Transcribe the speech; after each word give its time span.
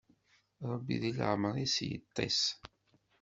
Ṛebbi 0.71 0.95
di 1.01 1.11
leɛmeṛ-is 1.17 1.75
yeṭṭis. 1.89 2.41